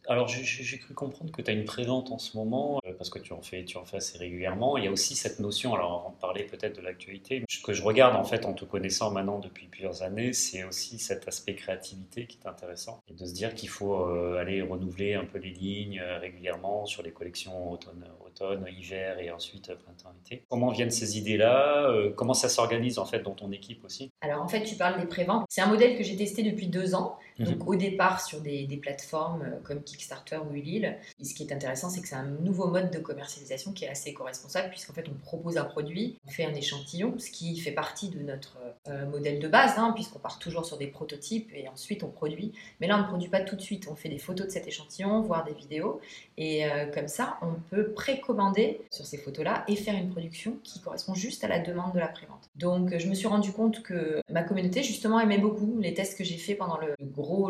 alors 0.09 0.29
j'ai 0.29 0.79
cru 0.79 0.95
comprendre 0.95 1.33
que 1.33 1.43
tu 1.43 1.51
as 1.51 1.55
une 1.55 1.65
prévente 1.65 2.11
en 2.11 2.19
ce 2.19 2.37
moment, 2.37 2.81
euh, 2.87 2.93
parce 2.97 3.11
que 3.11 3.19
tu 3.19 3.33
en, 3.33 3.43
fais, 3.43 3.65
tu 3.65 3.77
en 3.77 3.85
fais 3.85 3.99
assez 3.99 4.19
régulièrement. 4.19 4.77
Il 4.77 4.85
y 4.85 4.89
a 4.89 4.91
aussi 4.91 5.15
cette 5.15 5.41
notion, 5.41 5.75
alors 5.75 6.01
avant 6.01 6.11
de 6.11 6.21
parler 6.21 6.45
peut-être 6.45 6.77
de 6.77 6.83
l'actualité, 6.83 7.45
ce 7.49 7.63
que 7.63 7.73
je 7.73 7.83
regarde 7.83 8.17
en 8.17 8.25
fait 8.25 8.45
en 8.45 8.53
te 8.53 8.65
connaissant 8.65 9.11
maintenant 9.11 9.39
depuis 9.39 9.67
plusieurs 9.67 10.03
années, 10.03 10.33
c'est 10.33 10.65
aussi 10.65 10.99
cet 10.99 11.27
aspect 11.29 11.55
créativité 11.55 12.27
qui 12.27 12.39
est 12.43 12.49
intéressant. 12.49 13.01
Et 13.09 13.15
de 13.15 13.25
se 13.25 13.33
dire 13.33 13.55
qu'il 13.55 13.69
faut 13.69 13.95
euh, 13.95 14.39
aller 14.39 14.63
renouveler 14.63 15.15
un 15.15 15.25
peu 15.25 15.39
les 15.39 15.51
lignes 15.51 16.01
euh, 16.01 16.19
régulièrement 16.19 16.87
sur 16.87 17.03
les 17.03 17.11
collections 17.11 17.71
automne, 17.71 18.05
automne, 18.25 18.67
hiver 18.77 19.19
et 19.19 19.31
ensuite 19.31 19.75
printemps-été. 19.75 20.45
Comment 20.49 20.71
viennent 20.71 20.91
ces 20.91 21.19
idées-là 21.19 21.93
Comment 22.17 22.35
ça 22.35 22.49
s'organise 22.49 22.99
en 22.99 23.05
fait 23.05 23.21
dans 23.21 23.35
ton 23.35 23.51
équipe 23.53 23.85
aussi? 23.85 24.11
Alors 24.21 24.43
en 24.43 24.49
fait 24.49 24.63
tu 24.63 24.77
parles 24.77 25.01
des 25.01 25.07
préventes. 25.07 25.47
C'est 25.49 25.61
un 25.61 25.67
modèle 25.67 25.97
que 25.97 26.03
j'ai 26.03 26.17
testé 26.17 26.43
depuis 26.43 26.67
deux 26.67 26.95
ans. 26.95 27.17
Mhm. 27.39 27.47
Donc 27.47 27.69
au 27.69 27.75
départ 27.75 28.25
sur 28.25 28.41
des, 28.41 28.65
plateformes 28.83 29.61
comme 29.63 29.83
Kickstarter 29.83 30.39
ou 30.39 30.55
Ulile. 30.55 30.97
Et 31.21 31.25
ce 31.25 31.35
qui 31.35 31.45
est 31.45 31.53
intéressant, 31.53 31.89
c'est 31.89 32.01
que 32.01 32.09
c'est 32.09 32.17
un 32.17 32.27
nouveau 32.27 32.67
mode 32.67 32.91
de 32.91 32.99
commercialisation 32.99 33.73
qui 33.73 33.85
est 33.85 33.89
assez 33.89 34.11
éco-responsable, 34.11 34.71
puisqu'en 34.71 34.93
fait, 34.93 35.07
on 35.09 35.15
propose 35.15 35.57
un 35.57 35.65
produit, 35.65 36.19
on 36.27 36.31
fait 36.31 36.45
un 36.45 36.55
échantillon, 36.55 37.15
ce 37.19 37.31
qui 37.31 37.57
fait 37.59 37.73
partie 37.73 38.09
de 38.09 38.21
notre 38.21 38.59
euh, 38.89 39.07
modèle 39.07 39.39
de 39.39 39.49
base, 39.49 39.75
hein, 39.77 39.93
puisqu'on 39.95 40.19
part 40.19 40.39
toujours 40.39 40.65
sur 40.65 40.77
des 40.77 40.89
prototypes 40.89 41.51
et 41.55 41.69
ensuite 41.69 42.03
on 42.03 42.09
produit. 42.09 42.53
Mais 42.81 42.87
là, 42.87 42.97
on 42.99 43.03
ne 43.03 43.07
produit 43.07 43.29
pas 43.29 43.41
tout 43.41 43.57
de 43.57 43.61
suite, 43.61 43.87
on 43.89 43.95
fait 43.95 44.09
des 44.09 44.19
photos 44.19 44.47
de 44.47 44.53
cet 44.53 44.67
échantillon, 44.67 45.23
voire 45.23 45.45
des 45.45 45.55
vidéos. 45.55 46.01
Et 46.37 46.67
euh, 46.67 46.87
comme 46.87 47.09
ça, 47.09 47.39
on 47.43 47.55
peut 47.71 47.93
précommander 47.93 48.81
sur 48.91 49.07
ces 49.07 49.19
photos-là 49.19 49.65
et 49.69 49.77
faire 49.77 49.95
une 49.95 50.11
production 50.11 50.59
qui 50.63 50.81
correspond 50.81 51.15
juste 51.15 51.45
à 51.45 51.49
la 51.49 51.59
demande 51.59 51.95
de 51.95 52.01
la 52.01 52.09
prévente. 52.09 52.51
Donc, 52.57 52.97
je 52.99 53.09
me 53.09 53.15
suis 53.15 53.29
rendu 53.29 53.53
compte 53.53 53.83
que 53.83 54.21
ma 54.31 54.43
communauté, 54.43 54.83
justement, 54.83 55.21
aimait 55.21 55.39
beaucoup 55.39 55.79
les 55.81 55.95
tests 55.95 56.19
que 56.19 56.25
j'ai 56.25 56.39
fait 56.39 56.55
pendant 56.55 56.79
le 56.79 56.95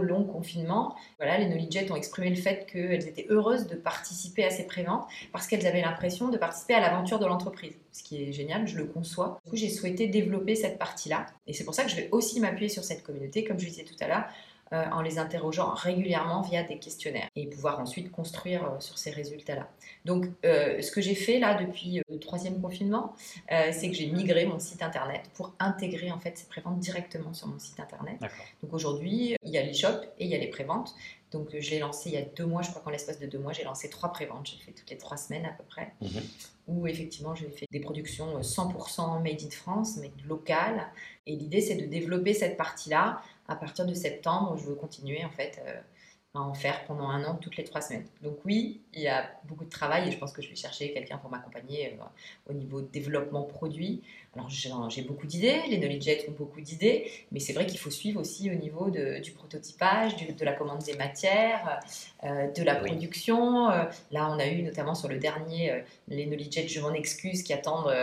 long 0.01 0.25
confinement. 0.25 0.95
Voilà, 1.19 1.39
les 1.39 1.47
Knowledge 1.47 1.91
ont 1.91 1.97
exprimé 1.97 2.31
le 2.31 2.37
fait 2.37 2.67
qu'elles 2.71 3.07
étaient 3.09 3.27
heureuses 3.29 3.67
de 3.67 3.77
participer 3.77 4.45
à 4.45 4.51
ces 4.51 4.67
préventes 4.67 5.07
parce 5.33 5.47
qu'elles 5.47 5.67
avaient 5.67 5.83
l'impression 5.83 6.29
de 6.29 6.37
participer 6.37 6.75
à 6.75 6.81
l'aventure 6.81 7.19
de 7.19 7.27
l'entreprise. 7.27 7.75
Ce 7.93 8.03
qui 8.03 8.23
est 8.23 8.33
génial, 8.33 8.67
je 8.67 8.77
le 8.77 8.87
conçois. 8.87 9.41
Du 9.45 9.51
coup, 9.51 9.57
j'ai 9.57 9.69
souhaité 9.69 10.07
développer 10.07 10.55
cette 10.55 10.79
partie-là. 10.79 11.27
Et 11.47 11.53
c'est 11.53 11.65
pour 11.65 11.75
ça 11.75 11.85
que 11.85 11.91
je 11.91 11.97
vais 11.97 12.09
aussi 12.13 12.41
m'appuyer 12.41 12.69
sur 12.69 12.85
cette 12.85 13.03
communauté, 13.03 13.45
comme 13.45 13.59
je 13.59 13.67
disais 13.67 13.85
tout 13.85 13.97
à 14.01 14.09
l'heure, 14.09 14.25
euh, 14.73 14.85
en 14.91 15.03
les 15.03 15.19
interrogeant 15.19 15.75
régulièrement 15.75 16.41
via 16.41 16.63
des 16.63 16.79
questionnaires 16.79 17.29
et 17.37 17.47
pouvoir 17.47 17.81
ensuite 17.81 18.11
construire 18.11 18.65
euh, 18.65 18.81
sur 18.81 18.97
ces 18.97 19.11
résultats-là. 19.11 19.69
Donc, 20.07 20.27
euh, 20.45 20.81
ce 20.81 20.91
que 20.91 21.03
j'ai 21.03 21.15
fait 21.15 21.39
là 21.39 21.63
depuis 21.63 22.01
le 22.09 22.19
troisième 22.19 22.61
confinement, 22.61 23.15
c'est 23.49 23.91
que 23.91 23.95
j'ai 23.95 24.07
migré 24.07 24.47
mon 24.47 24.59
site 24.59 24.83
internet 24.83 25.23
pour 25.35 25.53
intégrer 25.59 26.11
en 26.11 26.19
fait 26.19 26.39
ces 26.39 26.47
préventes 26.47 26.79
directement 26.79 27.33
sur 27.35 27.47
mon 27.47 27.59
site 27.59 27.79
internet. 27.79 28.17
Donc 28.63 28.73
aujourd'hui, 28.73 29.37
il 29.43 29.51
y 29.51 29.59
a 29.59 29.63
l'e-shop 29.63 30.03
et 30.19 30.25
il 30.25 30.31
y 30.31 30.35
a 30.35 30.39
les 30.39 30.49
préventes. 30.49 30.95
Donc 31.31 31.49
je 31.59 31.71
l'ai 31.71 31.79
lancé 31.79 32.11
il 32.11 32.15
y 32.15 32.19
a 32.19 32.23
deux 32.23 32.47
mois, 32.47 32.63
je 32.63 32.71
crois 32.71 32.83
qu'en 32.83 32.91
l'espace 32.91 33.19
de 33.19 33.27
deux 33.27 33.39
mois, 33.39 33.53
j'ai 33.53 33.65
lancé 33.65 33.91
trois 33.91 34.13
préventes. 34.13 34.47
J'ai 34.47 34.65
fait 34.65 34.73
toutes 34.73 34.91
les 34.91 34.99
trois 34.99 35.17
semaines 35.17 35.45
à 35.47 35.51
peu 35.51 35.65
près. 35.65 35.93
Mhm. 36.01 36.23
Où 36.67 36.87
effectivement, 36.87 37.35
j'ai 37.35 37.51
fait 37.51 37.67
des 37.71 37.81
productions 37.81 38.41
100% 38.41 39.23
made 39.23 39.43
in 39.43 39.51
France, 39.51 39.99
mais 40.01 40.11
locales. 40.27 40.87
Et 41.27 41.37
l'idée, 41.37 41.61
c'est 41.61 41.77
de 41.77 41.85
développer 41.85 42.33
cette 42.33 42.57
partie-là 42.57 43.21
à 43.49 43.57
partir 43.57 43.87
de 43.87 43.95
septembre, 43.95 44.57
je 44.57 44.65
veux 44.65 44.75
continuer 44.75 45.25
en 45.25 45.31
fait 45.31 45.61
euh, 45.67 45.81
à 46.35 46.41
en 46.41 46.55
faire 46.55 46.85
pendant 46.87 47.09
un 47.09 47.25
an, 47.25 47.37
toutes 47.37 47.57
les 47.57 47.65
trois 47.65 47.81
semaines. 47.81 48.07
Donc 48.23 48.39
oui, 48.45 48.81
il 48.95 49.03
y 49.03 49.09
a 49.09 49.31
beaucoup 49.45 49.65
de 49.65 49.71
travail 49.71 50.09
et 50.09 50.13
je 50.13 50.19
pense 50.19 50.33
que 50.33 50.43
je 50.43 50.49
vais 50.49 50.57
chercher 50.57 50.93
quelqu'un 50.93 51.19
pour 51.19 51.31
m'accompagner 51.31 51.93
euh, 51.93 52.51
au 52.51 52.53
niveau 52.55 52.81
développement 52.81 53.43
produit. 53.43 54.03
Alors 54.37 54.91
j'ai 54.91 55.03
beaucoup 55.03 55.27
d'idées, 55.27 55.61
les 55.69 55.79
Knowledge 55.79 56.29
ont 56.29 56.33
beaucoup 56.33 56.61
d'idées, 56.61 57.11
mais 57.31 57.39
c'est 57.39 57.53
vrai 57.53 57.67
qu'il 57.67 57.79
faut 57.79 57.91
suivre 57.91 58.21
aussi 58.21 58.51
au 58.51 58.55
niveau 58.55 58.91
de, 58.91 59.21
du 59.21 59.31
prototypage, 59.31 60.17
de 60.17 60.45
la 60.45 60.53
commande 60.53 60.83
des 60.83 60.97
matières, 60.97 61.81
euh, 62.25 62.51
de 62.51 62.63
la 62.63 62.75
production. 62.75 63.71
Euh, 63.71 63.85
là, 64.11 64.29
on 64.31 64.39
a 64.39 64.47
eu 64.47 64.63
notamment 64.63 64.95
sur 64.95 65.09
le 65.09 65.19
dernier, 65.19 65.71
euh, 65.71 65.81
les 66.09 66.27
Knowledge 66.27 66.67
je 66.67 66.81
m'en 66.81 66.93
excuse, 66.93 67.43
qui 67.43 67.53
attendent 67.53 67.95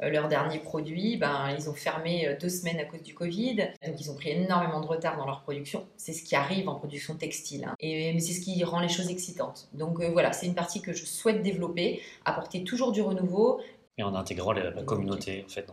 leur 0.00 0.28
dernier 0.28 0.58
produit. 0.58 1.16
Ben, 1.16 1.54
ils 1.58 1.70
ont 1.70 1.74
fermé 1.74 2.36
deux 2.40 2.48
semaines 2.48 2.78
à 2.78 2.84
cause 2.84 3.02
du 3.02 3.14
Covid, 3.14 3.56
donc 3.86 4.00
ils 4.00 4.10
ont 4.10 4.14
pris 4.14 4.30
énormément 4.30 4.80
de 4.80 4.86
retard 4.86 5.16
dans 5.16 5.26
leur 5.26 5.42
production. 5.42 5.86
C'est 5.96 6.12
ce 6.12 6.22
qui 6.22 6.36
arrive 6.36 6.68
en 6.68 6.74
production 6.74 7.14
textile, 7.14 7.64
hein. 7.64 7.74
et, 7.80 8.12
mais 8.12 8.20
c'est 8.20 8.32
ce 8.32 8.40
qui 8.40 8.62
rend 8.64 8.80
les 8.80 8.88
choses 8.88 9.10
excitantes. 9.10 9.68
Donc 9.72 10.02
voilà, 10.02 10.32
c'est 10.32 10.46
une 10.46 10.54
partie 10.54 10.80
que 10.80 10.92
je 10.92 11.04
souhaite 11.04 11.42
développer, 11.42 12.02
apporter 12.24 12.64
toujours 12.64 12.92
du 12.92 13.00
renouveau, 13.00 13.60
et 13.98 14.02
en 14.02 14.14
intégrant 14.14 14.52
la, 14.52 14.70
communauté 14.82 15.44
en 15.44 15.50
fait, 15.50 15.66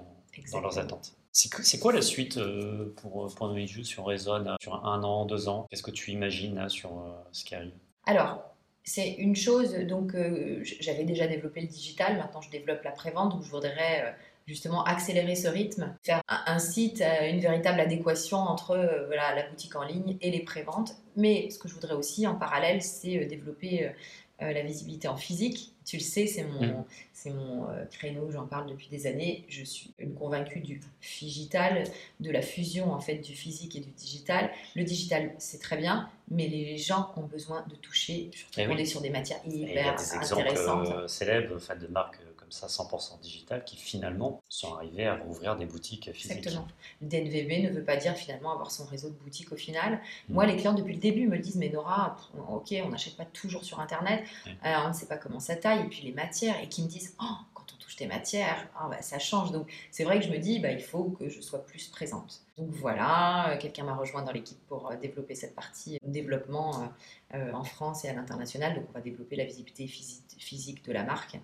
dans, 0.51 0.61
leurs 0.61 0.79
attentes. 0.79 1.13
C'est 1.31 1.79
quoi 1.79 1.93
la 1.93 2.01
suite 2.01 2.37
euh, 2.37 2.93
pour, 2.97 3.33
pour 3.35 3.47
nos 3.47 3.67
jeux 3.67 3.83
si 3.83 3.99
on 3.99 4.03
raisonne 4.03 4.55
sur 4.61 4.85
un 4.85 5.03
an, 5.03 5.25
deux 5.25 5.47
ans? 5.47 5.67
Qu'est-ce 5.69 5.83
que 5.83 5.91
tu 5.91 6.11
imagines 6.11 6.67
sur 6.69 6.91
euh, 6.91 7.11
ce 7.31 7.45
qui 7.45 7.55
arrive? 7.55 7.73
Alors, 8.05 8.41
c'est 8.83 9.11
une 9.13 9.35
chose, 9.35 9.73
donc 9.87 10.15
euh, 10.15 10.61
j'avais 10.63 11.03
déjà 11.03 11.27
développé 11.27 11.61
le 11.61 11.67
digital, 11.67 12.17
maintenant 12.17 12.41
je 12.41 12.49
développe 12.49 12.83
la 12.83 12.91
prévente, 12.91 13.31
donc 13.31 13.43
je 13.43 13.49
voudrais 13.49 14.15
justement 14.47 14.83
accélérer 14.83 15.35
ce 15.35 15.47
rythme, 15.47 15.95
faire 16.03 16.21
un, 16.27 16.59
site, 16.59 17.01
une 17.01 17.39
véritable 17.39 17.79
adéquation 17.79 18.37
entre 18.37 19.05
voilà, 19.07 19.33
la 19.35 19.49
boutique 19.49 19.75
en 19.75 19.83
ligne 19.83 20.17
et 20.21 20.29
les 20.29 20.41
préventes. 20.41 20.95
Mais 21.15 21.49
ce 21.49 21.57
que 21.57 21.67
je 21.67 21.73
voudrais 21.73 21.95
aussi 21.95 22.27
en 22.27 22.35
parallèle, 22.35 22.83
c'est 22.83 23.25
développer 23.25 23.91
la 24.39 24.61
visibilité 24.61 25.07
en 25.07 25.17
physique 25.17 25.74
Tu 25.85 25.97
le 25.97 26.01
sais, 26.01 26.25
c'est 26.27 26.43
mon, 26.43 26.65
mm. 26.65 26.85
c'est 27.13 27.29
mon 27.31 27.69
euh, 27.69 27.85
créneau, 27.85 28.29
j'en 28.31 28.47
parle 28.47 28.69
depuis 28.69 28.87
des 28.89 29.07
années. 29.07 29.45
Je 29.47 29.63
suis 29.63 29.93
une 29.99 30.13
convaincue 30.13 30.59
du 30.59 30.81
digital, 31.21 31.83
de 32.19 32.31
la 32.31 32.41
fusion 32.41 32.91
en 32.91 32.99
fait 32.99 33.17
du 33.17 33.33
physique 33.33 33.75
et 33.75 33.79
du 33.79 33.91
digital. 33.91 34.49
Le 34.75 34.83
digital, 34.83 35.33
c'est 35.37 35.61
très 35.61 35.77
bien, 35.77 36.09
mais 36.29 36.47
les 36.47 36.77
gens 36.77 37.13
ont 37.15 37.23
besoin 37.23 37.65
de 37.69 37.75
toucher. 37.75 38.31
Eh 38.57 38.67
on 38.67 38.77
est 38.77 38.85
sur 38.85 39.01
des 39.01 39.11
matières 39.11 39.39
hyper 39.45 39.93
intéressantes. 39.93 40.31
Il 40.31 40.37
y 40.37 40.41
a 40.41 40.43
des 40.43 40.49
exemples 40.51 40.91
euh, 40.91 41.07
célèbres 41.07 41.75
de 41.79 41.87
marques 41.87 42.19
comme 42.45 42.51
ça 42.51 42.67
100% 42.67 43.19
digital 43.21 43.63
qui 43.63 43.75
finalement 43.75 44.43
sont 44.49 44.75
arrivés 44.75 45.07
à 45.07 45.15
rouvrir 45.15 45.55
des 45.55 45.65
boutiques 45.65 46.11
physiques. 46.13 46.37
Exactement. 46.37 46.67
Le 47.01 47.07
DNVB 47.07 47.63
ne 47.63 47.69
veut 47.69 47.83
pas 47.83 47.97
dire 47.97 48.13
finalement 48.15 48.51
avoir 48.51 48.69
son 48.69 48.85
réseau 48.85 49.09
de 49.09 49.15
boutiques 49.15 49.51
au 49.51 49.55
final. 49.55 49.99
Mm. 50.29 50.33
Moi, 50.33 50.45
les 50.45 50.55
clients 50.55 50.73
depuis 50.73 50.93
le 50.93 50.99
début 50.99 51.27
me 51.27 51.39
disent 51.39 51.55
mais 51.55 51.69
Nora, 51.69 52.17
ok, 52.49 52.75
on 52.85 52.89
n'achète 52.89 53.17
pas 53.17 53.25
toujours 53.25 53.63
sur 53.63 53.79
internet, 53.79 54.23
euh, 54.47 54.51
on 54.85 54.89
ne 54.89 54.93
sait 54.93 55.07
pas 55.07 55.17
comment 55.17 55.39
ça 55.39 55.55
taille 55.55 55.81
et 55.81 55.89
puis 55.89 56.03
les 56.03 56.11
matières 56.11 56.61
et 56.61 56.69
qui 56.69 56.83
me 56.83 56.87
disent 56.87 57.15
oh 57.19 57.35
quand 57.55 57.65
on 57.73 57.77
touche 57.77 57.95
tes 57.95 58.05
matières, 58.05 58.69
oh, 58.79 58.89
bah, 58.89 59.01
ça 59.01 59.17
change. 59.17 59.51
Donc 59.51 59.71
c'est 59.89 60.03
vrai 60.03 60.19
que 60.19 60.25
je 60.25 60.31
me 60.31 60.37
dis 60.37 60.59
bah, 60.59 60.71
il 60.71 60.83
faut 60.83 61.05
que 61.05 61.27
je 61.27 61.41
sois 61.41 61.65
plus 61.65 61.87
présente. 61.87 62.43
Donc 62.59 62.69
voilà, 62.73 63.53
euh, 63.53 63.57
quelqu'un 63.57 63.85
m'a 63.85 63.95
rejoint 63.95 64.21
dans 64.21 64.31
l'équipe 64.31 64.63
pour 64.67 64.91
euh, 64.91 64.95
développer 64.97 65.33
cette 65.33 65.55
partie 65.55 65.97
développement 66.03 66.93
en 67.33 67.63
France 67.63 68.05
et 68.05 68.09
à 68.09 68.13
l'international. 68.13 68.75
Donc 68.75 68.85
on 68.89 68.93
va 68.93 69.01
développer 69.01 69.35
la 69.35 69.45
visibilité 69.45 69.87
physique 69.87 70.85
de 70.85 70.93
la 70.93 71.03
marque 71.03 71.39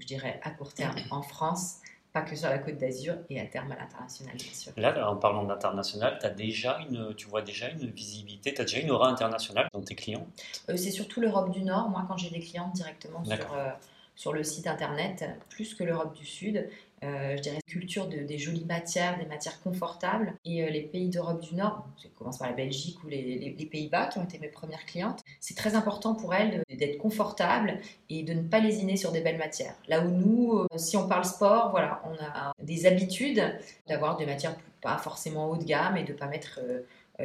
je 0.00 0.06
dirais 0.06 0.40
à 0.42 0.50
court 0.50 0.72
terme 0.72 0.96
en 1.10 1.22
France, 1.22 1.78
pas 2.12 2.22
que 2.22 2.36
sur 2.36 2.48
la 2.48 2.58
côte 2.58 2.78
d'Azur 2.78 3.16
et 3.28 3.40
à 3.40 3.46
terme 3.46 3.72
à 3.72 3.76
l'international, 3.76 4.36
bien 4.36 4.52
sûr. 4.52 4.72
Là, 4.76 5.10
en 5.10 5.16
parlant 5.16 5.42
d'international, 5.44 6.18
tu 6.20 6.26
as 6.26 6.30
déjà 6.30 6.78
une, 6.88 7.14
tu 7.16 7.26
vois 7.26 7.42
déjà 7.42 7.68
une 7.68 7.90
visibilité, 7.90 8.54
tu 8.54 8.60
as 8.60 8.64
déjà 8.64 8.78
une 8.78 8.90
aura 8.92 9.08
internationale 9.08 9.68
dans 9.72 9.82
tes 9.82 9.96
clients? 9.96 10.26
Euh, 10.68 10.76
C'est 10.76 10.92
surtout 10.92 11.20
l'Europe 11.20 11.50
du 11.50 11.62
Nord. 11.62 11.88
Moi, 11.88 12.04
quand 12.06 12.16
j'ai 12.16 12.30
des 12.30 12.38
clients 12.38 12.70
directement 12.72 13.24
sur, 13.24 13.34
euh, 13.54 13.70
sur 14.14 14.32
le 14.32 14.44
site 14.44 14.66
internet, 14.66 15.24
plus 15.48 15.74
que 15.74 15.84
l'Europe 15.84 16.14
du 16.14 16.24
Sud, 16.24 16.68
euh, 17.04 17.36
je 17.36 17.42
dirais, 17.42 17.58
culture 17.66 18.08
de, 18.08 18.18
des 18.18 18.38
jolies 18.38 18.64
matières, 18.64 19.18
des 19.18 19.26
matières 19.26 19.60
confortables. 19.60 20.34
Et 20.44 20.62
euh, 20.62 20.70
les 20.70 20.80
pays 20.80 21.10
d'Europe 21.10 21.40
du 21.40 21.54
Nord, 21.54 21.86
je 22.02 22.08
commence 22.08 22.38
par 22.38 22.48
la 22.48 22.54
Belgique 22.54 23.02
ou 23.04 23.08
les, 23.08 23.54
Pays-Bas 23.70 24.06
qui 24.06 24.18
ont 24.18 24.24
été 24.24 24.38
mes 24.38 24.48
premières 24.48 24.84
clientes, 24.84 25.22
c'est 25.40 25.56
très 25.56 25.74
important 25.74 26.14
pour 26.14 26.34
elles 26.34 26.62
d'être 26.70 26.98
confortables 26.98 27.80
et 28.10 28.22
de 28.22 28.34
ne 28.34 28.42
pas 28.42 28.60
lésiner 28.60 28.96
sur 28.96 29.10
des 29.10 29.20
belles 29.20 29.38
matières. 29.38 29.74
Là 29.88 30.04
où 30.04 30.10
nous, 30.10 30.58
euh, 30.58 30.66
si 30.76 30.96
on 30.96 31.08
parle 31.08 31.24
sport, 31.24 31.70
voilà, 31.70 32.02
on 32.04 32.14
a 32.22 32.52
des 32.62 32.86
habitudes 32.86 33.42
d'avoir 33.88 34.16
des 34.16 34.26
matières 34.26 34.56
pas 34.80 34.98
forcément 34.98 35.50
haut 35.50 35.56
de 35.56 35.64
gamme 35.64 35.96
et 35.96 36.04
de 36.04 36.12
ne 36.12 36.18
pas 36.18 36.26
mettre 36.26 36.60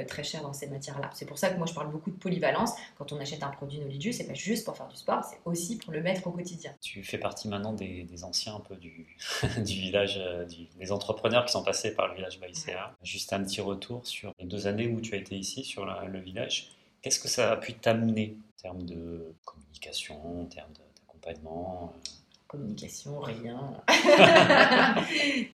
très 0.07 0.23
cher 0.23 0.41
dans 0.41 0.53
ces 0.53 0.67
matières-là. 0.67 1.09
C'est 1.13 1.25
pour 1.25 1.37
ça 1.37 1.49
que 1.49 1.57
moi 1.57 1.65
je 1.65 1.73
parle 1.73 1.91
beaucoup 1.91 2.11
de 2.11 2.17
polyvalence. 2.17 2.71
Quand 2.97 3.11
on 3.11 3.19
achète 3.19 3.43
un 3.43 3.49
produit 3.49 3.79
Noliju, 3.79 4.13
c'est 4.13 4.27
pas 4.27 4.33
juste 4.33 4.65
pour 4.65 4.77
faire 4.77 4.87
du 4.87 4.95
sport, 4.95 5.23
c'est 5.23 5.39
aussi 5.45 5.77
pour 5.77 5.91
le 5.91 6.01
mettre 6.01 6.27
au 6.27 6.31
quotidien. 6.31 6.71
Tu 6.81 7.03
fais 7.03 7.17
partie 7.17 7.47
maintenant 7.47 7.73
des, 7.73 8.05
anciens 8.23 8.55
un 8.55 8.59
peu 8.59 8.75
du, 8.75 9.17
du 9.57 9.73
village, 9.73 10.17
euh, 10.17 10.45
des 10.77 10.91
entrepreneurs 10.91 11.45
qui 11.45 11.51
sont 11.51 11.63
passés 11.63 11.95
par 11.95 12.07
le 12.07 12.15
village 12.15 12.39
Baïséa. 12.39 12.95
Juste 13.03 13.33
un 13.33 13.43
petit 13.43 13.61
retour 13.61 14.05
sur 14.05 14.33
les 14.39 14.45
deux 14.45 14.67
années 14.67 14.87
où 14.87 15.01
tu 15.01 15.15
as 15.15 15.17
été 15.17 15.37
ici 15.37 15.63
sur 15.63 15.85
le 15.85 16.19
village. 16.19 16.69
Qu'est-ce 17.01 17.19
que 17.19 17.29
ça 17.29 17.51
a 17.51 17.57
pu 17.57 17.73
t'amener 17.73 18.35
en 18.37 18.61
termes 18.61 18.83
de 18.83 19.33
communication, 19.45 20.41
en 20.41 20.45
termes 20.45 20.73
d'accompagnement 20.73 21.93
euh, 21.95 22.09
communication, 22.49 23.19
rien. 23.19 23.75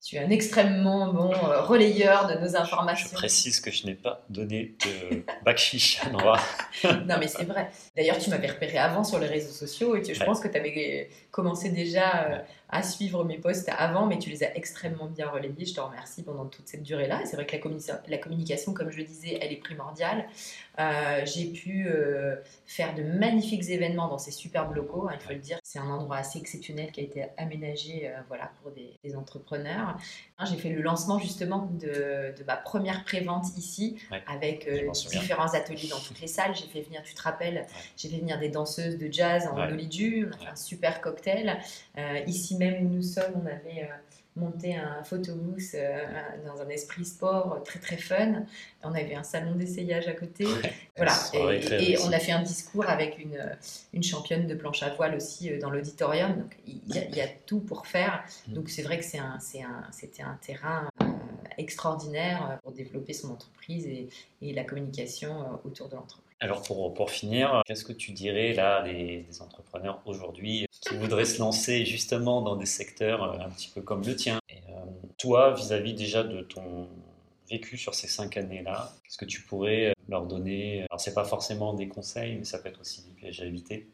tu 0.00 0.14
es 0.14 0.20
un 0.20 0.30
extrêmement 0.30 1.12
bon 1.12 1.32
euh, 1.32 1.60
relayeur 1.62 2.28
de 2.28 2.34
nos 2.34 2.56
informations. 2.56 3.08
Je 3.10 3.14
précise 3.14 3.60
que 3.60 3.72
je 3.72 3.84
n'ai 3.86 3.96
pas 3.96 4.24
donné 4.30 4.76
de 4.86 5.24
bac 5.44 5.58
chiche 5.58 6.00
à 6.04 6.10
Nora. 6.10 6.38
non, 6.84 7.16
mais 7.18 7.26
c'est 7.26 7.44
vrai. 7.44 7.68
D'ailleurs, 7.96 8.18
tu 8.18 8.30
m'avais 8.30 8.46
repéré 8.46 8.78
avant 8.78 9.02
sur 9.02 9.18
les 9.18 9.26
réseaux 9.26 9.52
sociaux 9.52 9.96
et 9.96 10.14
je 10.14 10.24
pense 10.24 10.38
que 10.38 10.46
tu 10.46 10.56
avais 10.56 11.10
commencé 11.32 11.70
déjà 11.70 12.26
euh, 12.26 12.38
à 12.68 12.84
suivre 12.84 13.24
mes 13.24 13.38
posts 13.38 13.68
avant, 13.76 14.06
mais 14.06 14.18
tu 14.18 14.30
les 14.30 14.44
as 14.44 14.56
extrêmement 14.56 15.06
bien 15.06 15.28
relayés. 15.28 15.66
Je 15.66 15.74
te 15.74 15.80
remercie 15.80 16.22
pendant 16.22 16.46
toute 16.46 16.68
cette 16.68 16.84
durée-là. 16.84 17.22
Et 17.22 17.26
c'est 17.26 17.34
vrai 17.34 17.46
que 17.46 17.56
la, 17.56 18.02
la, 18.06 18.18
communication, 18.18 18.72
comme 18.72 18.92
je 18.92 18.98
le 18.98 19.04
disais, 19.04 19.36
elle 19.42 19.52
est 19.52 19.56
primordiale. 19.56 20.26
Euh, 20.80 21.24
j'ai 21.24 21.46
pu 21.46 21.86
euh, 21.86 22.36
faire 22.66 22.94
de 22.94 23.02
magnifiques 23.02 23.68
événements 23.68 24.08
dans 24.08 24.18
ces 24.18 24.32
superbes 24.32 24.74
locaux. 24.74 25.08
Hein, 25.08 25.14
il 25.20 25.24
faut 25.24 25.32
le 25.32 25.38
dire, 25.38 25.58
c'est 25.62 25.78
un 25.78 25.88
endroit 25.88 26.16
assez 26.16 26.38
exceptionnel 26.38 26.90
qui 26.90 27.00
a 27.00 27.02
été 27.04 27.26
aménagé 27.36 28.08
euh, 28.08 28.18
voilà, 28.28 28.50
pour 28.60 28.72
des, 28.72 29.16
entrepreneurs. 29.16 29.96
Hein, 30.38 30.44
j'ai 30.46 30.56
fait 30.56 30.70
le 30.70 30.82
lancement 30.82 31.20
justement 31.20 31.70
de, 31.80 32.34
ma 32.46 32.56
première 32.56 33.04
prévente 33.04 33.56
ici 33.56 33.96
avec 34.26 34.68
différents 35.10 35.54
ateliers 35.54 35.88
dans 35.88 36.00
toutes 36.00 36.20
les 36.20 36.26
salles. 36.26 36.54
J'ai 36.56 36.66
fait 36.66 36.80
venir, 36.80 37.02
tu 37.04 37.14
te 37.14 37.22
rappelles, 37.22 37.66
j'ai 37.96 38.08
fait 38.08 38.18
venir 38.18 38.40
des 38.40 38.48
danseuses 38.48 38.98
de 38.98 39.08
jazz 39.12 39.46
en 39.46 39.56
ouais. 39.56 39.68
On 39.70 40.32
a 40.34 40.38
fait 40.38 40.48
un 40.48 40.56
super 40.56 41.00
cocktail. 41.00 41.58
ici 42.26 42.56
même 42.56 42.84
où 42.84 42.88
nous 42.88 43.02
sommes, 43.02 43.34
on 43.36 43.46
avait 43.46 43.88
monter 44.36 44.74
un 44.74 45.02
photobooth 45.04 45.74
euh, 45.74 46.02
dans 46.44 46.60
un 46.60 46.68
esprit 46.68 47.04
sport 47.04 47.62
très 47.64 47.78
très 47.78 47.96
fun. 47.96 48.44
On 48.82 48.92
avait 48.92 49.14
un 49.14 49.22
salon 49.22 49.54
d'essayage 49.54 50.08
à 50.08 50.12
côté. 50.12 50.46
voilà. 50.96 51.12
Et, 51.78 51.96
on 52.00 52.12
a 52.12 52.18
fait 52.18 52.32
un 52.32 52.42
discours 52.42 52.88
avec 52.88 53.18
une, 53.18 53.56
une 53.92 54.02
championne 54.02 54.46
de 54.46 54.54
planche 54.54 54.82
à 54.82 54.90
voile 54.90 55.14
aussi 55.14 55.50
euh, 55.52 55.60
dans 55.60 55.70
l'auditorium. 55.70 56.36
Donc 56.36 56.56
il 56.66 56.94
y, 56.94 57.20
a 57.20 57.28
tout 57.46 57.60
pour 57.60 57.86
faire. 57.86 58.24
Mm. 58.48 58.52
Donc 58.54 58.70
c'est 58.70 58.82
vrai 58.82 58.98
que 58.98 59.04
c'est 59.04 59.18
un, 59.18 59.38
un, 59.38 59.92
c'était 59.92 60.22
un 60.22 60.38
terrain 60.40 60.88
euh, 61.00 61.03
extraordinaire 61.58 62.58
pour 62.62 62.72
développer 62.72 63.12
son 63.12 63.30
entreprise 63.30 63.86
et, 63.86 64.08
et 64.42 64.52
la 64.52 64.64
communication 64.64 65.58
autour 65.64 65.88
de 65.88 65.96
l'entreprise. 65.96 66.24
Alors 66.44 66.62
pour, 66.62 66.92
pour 66.92 67.10
finir, 67.10 67.62
qu'est-ce 67.66 67.84
que 67.84 67.92
tu 67.94 68.12
dirais 68.12 68.52
là 68.52 68.82
des, 68.82 69.24
entrepreneurs 69.40 70.02
aujourd'hui 70.04 70.66
qui 70.82 70.94
voudraient 70.96 71.24
se 71.24 71.38
lancer 71.38 71.86
justement 71.86 72.42
dans 72.42 72.56
des 72.56 72.66
secteurs 72.66 73.22
euh, 73.22 73.38
un 73.38 73.48
petit 73.48 73.70
peu 73.74 73.80
comme 73.80 74.04
le 74.04 74.14
tien? 74.14 74.40
Et, 74.50 74.58
euh, 74.68 74.84
Toi, 75.16 75.54
vis-à-vis 75.54 75.94
déjà 75.94 76.22
de 76.22 76.42
ton 76.42 76.88
vécu 77.48 77.78
sur 77.78 77.94
ces 77.94 78.08
cinq 78.08 78.36
années-là, 78.36 78.92
qu'est-ce 79.04 79.16
que 79.16 79.24
tu 79.24 79.40
pourrais 79.40 79.86
euh, 79.86 79.92
leur 80.08 80.26
donner? 80.26 80.84
Alors 80.90 81.00
c'est 81.00 81.14
pas 81.14 81.24
forcément 81.24 81.72
des 81.72 81.88
conseils, 81.88 82.36
mais 82.36 82.44
ça 82.44 82.58
peut 82.58 82.68
être 82.68 82.80
aussi 82.80 83.02
des 83.04 83.12
pièges 83.12 83.40
à 83.40 83.46
éviter. 83.46 83.88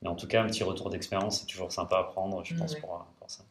Mais 0.00 0.08
en 0.08 0.16
tout 0.16 0.26
cas, 0.26 0.42
un 0.42 0.48
petit 0.48 0.64
retour 0.64 0.90
d'expérience, 0.90 1.40
c'est 1.40 1.46
toujours 1.46 1.70
sympa 1.70 1.98
à 1.98 2.02
prendre, 2.02 2.44
je 2.44 2.56
pense, 2.56 2.74
pour, 2.74 3.06
pour 3.20 3.30
ça 3.30 3.44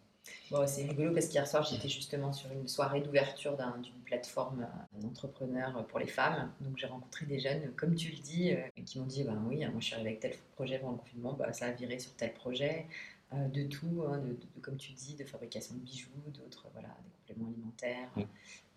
c'est 0.66 0.84
rigolo 0.84 1.14
parce 1.14 1.28
qu'hier 1.28 1.48
soir, 1.48 1.64
j'étais 1.64 1.90
justement 1.90 2.34
sur 2.34 2.52
une 2.52 2.68
soirée 2.68 3.02
d'ouverture 3.02 3.58
d'une 3.82 4.02
plateforme 4.06 4.68
d'entrepreneurs 5.00 5.86
pour 5.88 6.00
les 6.00 6.08
femmes. 6.08 6.52
Donc, 6.62 6.78
j'ai 6.78 6.88
rencontré 6.88 7.26
des 7.26 7.40
jeunes, 7.40 7.72
comme 7.76 7.96
tu 7.96 8.12
le 8.12 8.18
dis, 8.18 8.52
euh, 8.52 8.62
qui 8.86 9.00
m'ont 9.00 9.06
dit 9.06 9.24
bah, 9.24 9.34
Oui, 9.48 9.60
moi 9.60 9.80
je 9.80 9.86
suis 9.86 9.94
arrivée 9.96 10.10
avec 10.10 10.20
tel 10.22 10.34
projet 10.56 10.80
pendant 10.80 10.94
le 10.94 10.98
confinement, 10.98 11.34
bah, 11.34 11.54
ça 11.54 11.68
a 11.68 11.72
viré 11.72 12.00
sur 12.00 12.14
tel 12.16 12.34
projet. 12.34 12.88
Euh, 13.34 13.48
de 13.48 13.64
tout, 13.64 14.04
hein, 14.06 14.18
de, 14.18 14.38
comme 14.62 14.76
tu 14.76 14.92
dis, 14.92 15.16
de 15.16 15.24
fabrication 15.24 15.76
de 15.76 15.80
bijoux, 15.80 16.10
d'autres, 16.28 16.68
voilà, 16.74 16.90
des 16.90 17.34
compléments 17.34 17.50
alimentaires. 17.50 18.10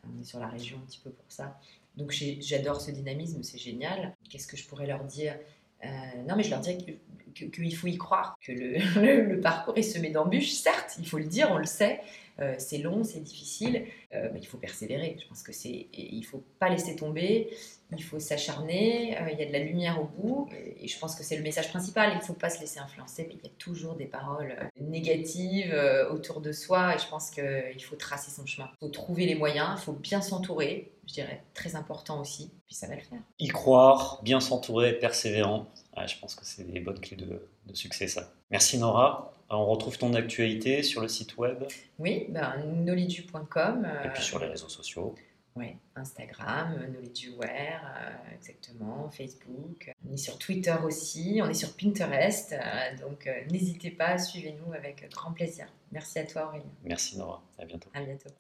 On 0.07 0.21
est 0.21 0.25
sur 0.25 0.38
la 0.38 0.47
région 0.47 0.78
un 0.78 0.87
petit 0.87 1.00
peu 1.00 1.11
pour 1.11 1.25
ça. 1.28 1.59
Donc, 1.97 2.12
j'adore 2.12 2.81
ce 2.81 2.93
dynamisme, 2.93 3.43
c'est 3.43 3.59
génial. 3.59 4.14
Qu'est-ce 4.28 4.47
que 4.47 4.57
je 4.57 4.66
pourrais 4.69 4.87
leur 4.87 5.02
dire? 5.04 5.37
Euh, 5.85 5.88
non, 6.28 6.37
mais 6.37 6.45
je 6.45 6.50
leur 6.50 6.61
dirais 6.61 6.78
que 6.78 6.93
qu'il 7.35 7.76
faut 7.76 7.87
y 7.87 7.99
croire, 7.99 8.38
que 8.41 8.53
le, 8.53 9.41
parcours 9.43 9.76
est 9.76 9.83
semé 9.83 10.11
d'embûches, 10.11 10.53
certes, 10.53 10.97
il 10.99 11.07
faut 11.07 11.19
le 11.19 11.25
dire, 11.25 11.49
on 11.50 11.59
le 11.59 11.67
sait, 11.67 12.00
euh, 12.41 12.55
c'est 12.59 12.79
long, 12.79 13.05
c'est 13.05 13.21
difficile, 13.21 13.87
euh, 14.12 14.29
mais 14.33 14.41
il 14.41 14.47
faut 14.47 14.59
persévérer. 14.59 15.17
Je 15.23 15.29
pense 15.29 15.43
que 15.43 15.53
c'est, 15.53 15.87
il 15.93 16.25
faut 16.25 16.43
pas 16.59 16.69
laisser 16.69 16.97
tomber, 16.97 17.50
il 17.93 18.03
faut 18.03 18.19
s'acharner. 18.19 19.17
Euh, 19.19 19.31
il 19.33 19.38
y 19.38 19.43
a 19.43 19.47
de 19.47 19.53
la 19.53 19.61
lumière 19.61 20.00
au 20.00 20.05
bout, 20.05 20.49
et, 20.81 20.88
je 20.88 20.99
pense 20.99 21.14
que 21.14 21.23
c'est 21.23 21.37
le 21.37 21.43
message 21.43 21.69
principal. 21.69 22.12
Il 22.14 22.21
faut 22.26 22.35
pas 22.35 22.50
se 22.50 22.61
laisser 22.61 22.81
influencer, 22.81 23.26
mais 23.29 23.35
il 23.35 23.45
y 23.45 23.50
a 23.50 23.55
toujours 23.59 23.95
des 23.95 24.07
paroles 24.07 24.57
négatives 24.81 25.75
autour 26.11 26.41
de 26.41 26.53
soi, 26.53 26.97
et 26.97 26.99
je 26.99 27.09
pense 27.09 27.31
qu'il 27.31 27.83
faut 27.83 27.97
tracer 27.97 28.31
son 28.31 28.47
chemin. 28.47 28.69
Il 28.81 28.87
faut 28.87 28.93
trouver 28.93 29.26
les 29.26 29.37
moyens, 29.37 29.79
il 29.79 29.83
faut 29.83 29.93
bien 29.93 30.21
s'entourer. 30.21 30.94
Je 31.07 31.15
dirais 31.15 31.43
très 31.55 31.77
important 31.77 32.21
aussi, 32.21 32.51
puis 32.67 32.75
ça 32.75 32.87
va 32.87 32.95
le 32.95 33.03
faire. 33.03 33.21
Y 33.39 33.49
croire, 33.49 34.21
bien 34.23 34.41
s'entourer, 34.41 34.99
persévérant. 34.99 35.67
je 36.07 36.19
pense 36.19 36.35
que 36.35 36.45
c'est 36.45 36.65
des 36.65 36.81
bonnes 36.81 37.01
clés 37.01 37.17
de, 37.17 37.49
de 37.67 37.75
succès, 37.75 38.09
ça. 38.09 38.33
Merci 38.51 38.79
Nora. 38.79 39.33
On 39.51 39.67
retrouve 39.67 39.99
ton 39.99 40.15
actualité 40.15 40.83
sur 40.83 41.01
le 41.01 41.09
site 41.09 41.37
web 41.37 41.65
Oui, 41.99 42.27
ben, 42.31 42.55
knowledgeu.com. 42.65 43.87
Et 44.05 44.09
puis 44.09 44.23
sur 44.23 44.39
les 44.39 44.47
réseaux 44.47 44.69
sociaux 44.69 45.15
Oui, 45.55 45.77
Instagram, 45.95 46.75
KnowledgeUware, 46.93 47.83
euh, 47.85 48.35
exactement, 48.35 49.09
Facebook. 49.11 49.93
On 50.09 50.13
est 50.13 50.17
sur 50.17 50.39
Twitter 50.39 50.75
aussi, 50.83 51.41
on 51.43 51.49
est 51.49 51.55
sur 51.55 51.77
Pinterest. 51.77 52.53
Euh, 52.55 53.07
donc 53.07 53.27
euh, 53.27 53.33
n'hésitez 53.51 53.91
pas, 53.91 54.19
suivez-nous 54.19 54.73
avec 54.73 55.09
grand 55.13 55.33
plaisir. 55.33 55.67
Merci 55.93 56.19
à 56.19 56.25
toi 56.25 56.47
Aurélien. 56.49 56.65
Merci 56.83 57.19
Nora, 57.19 57.43
à 57.59 57.65
bientôt. 57.65 57.91
À 57.95 58.03
bientôt. 58.03 58.31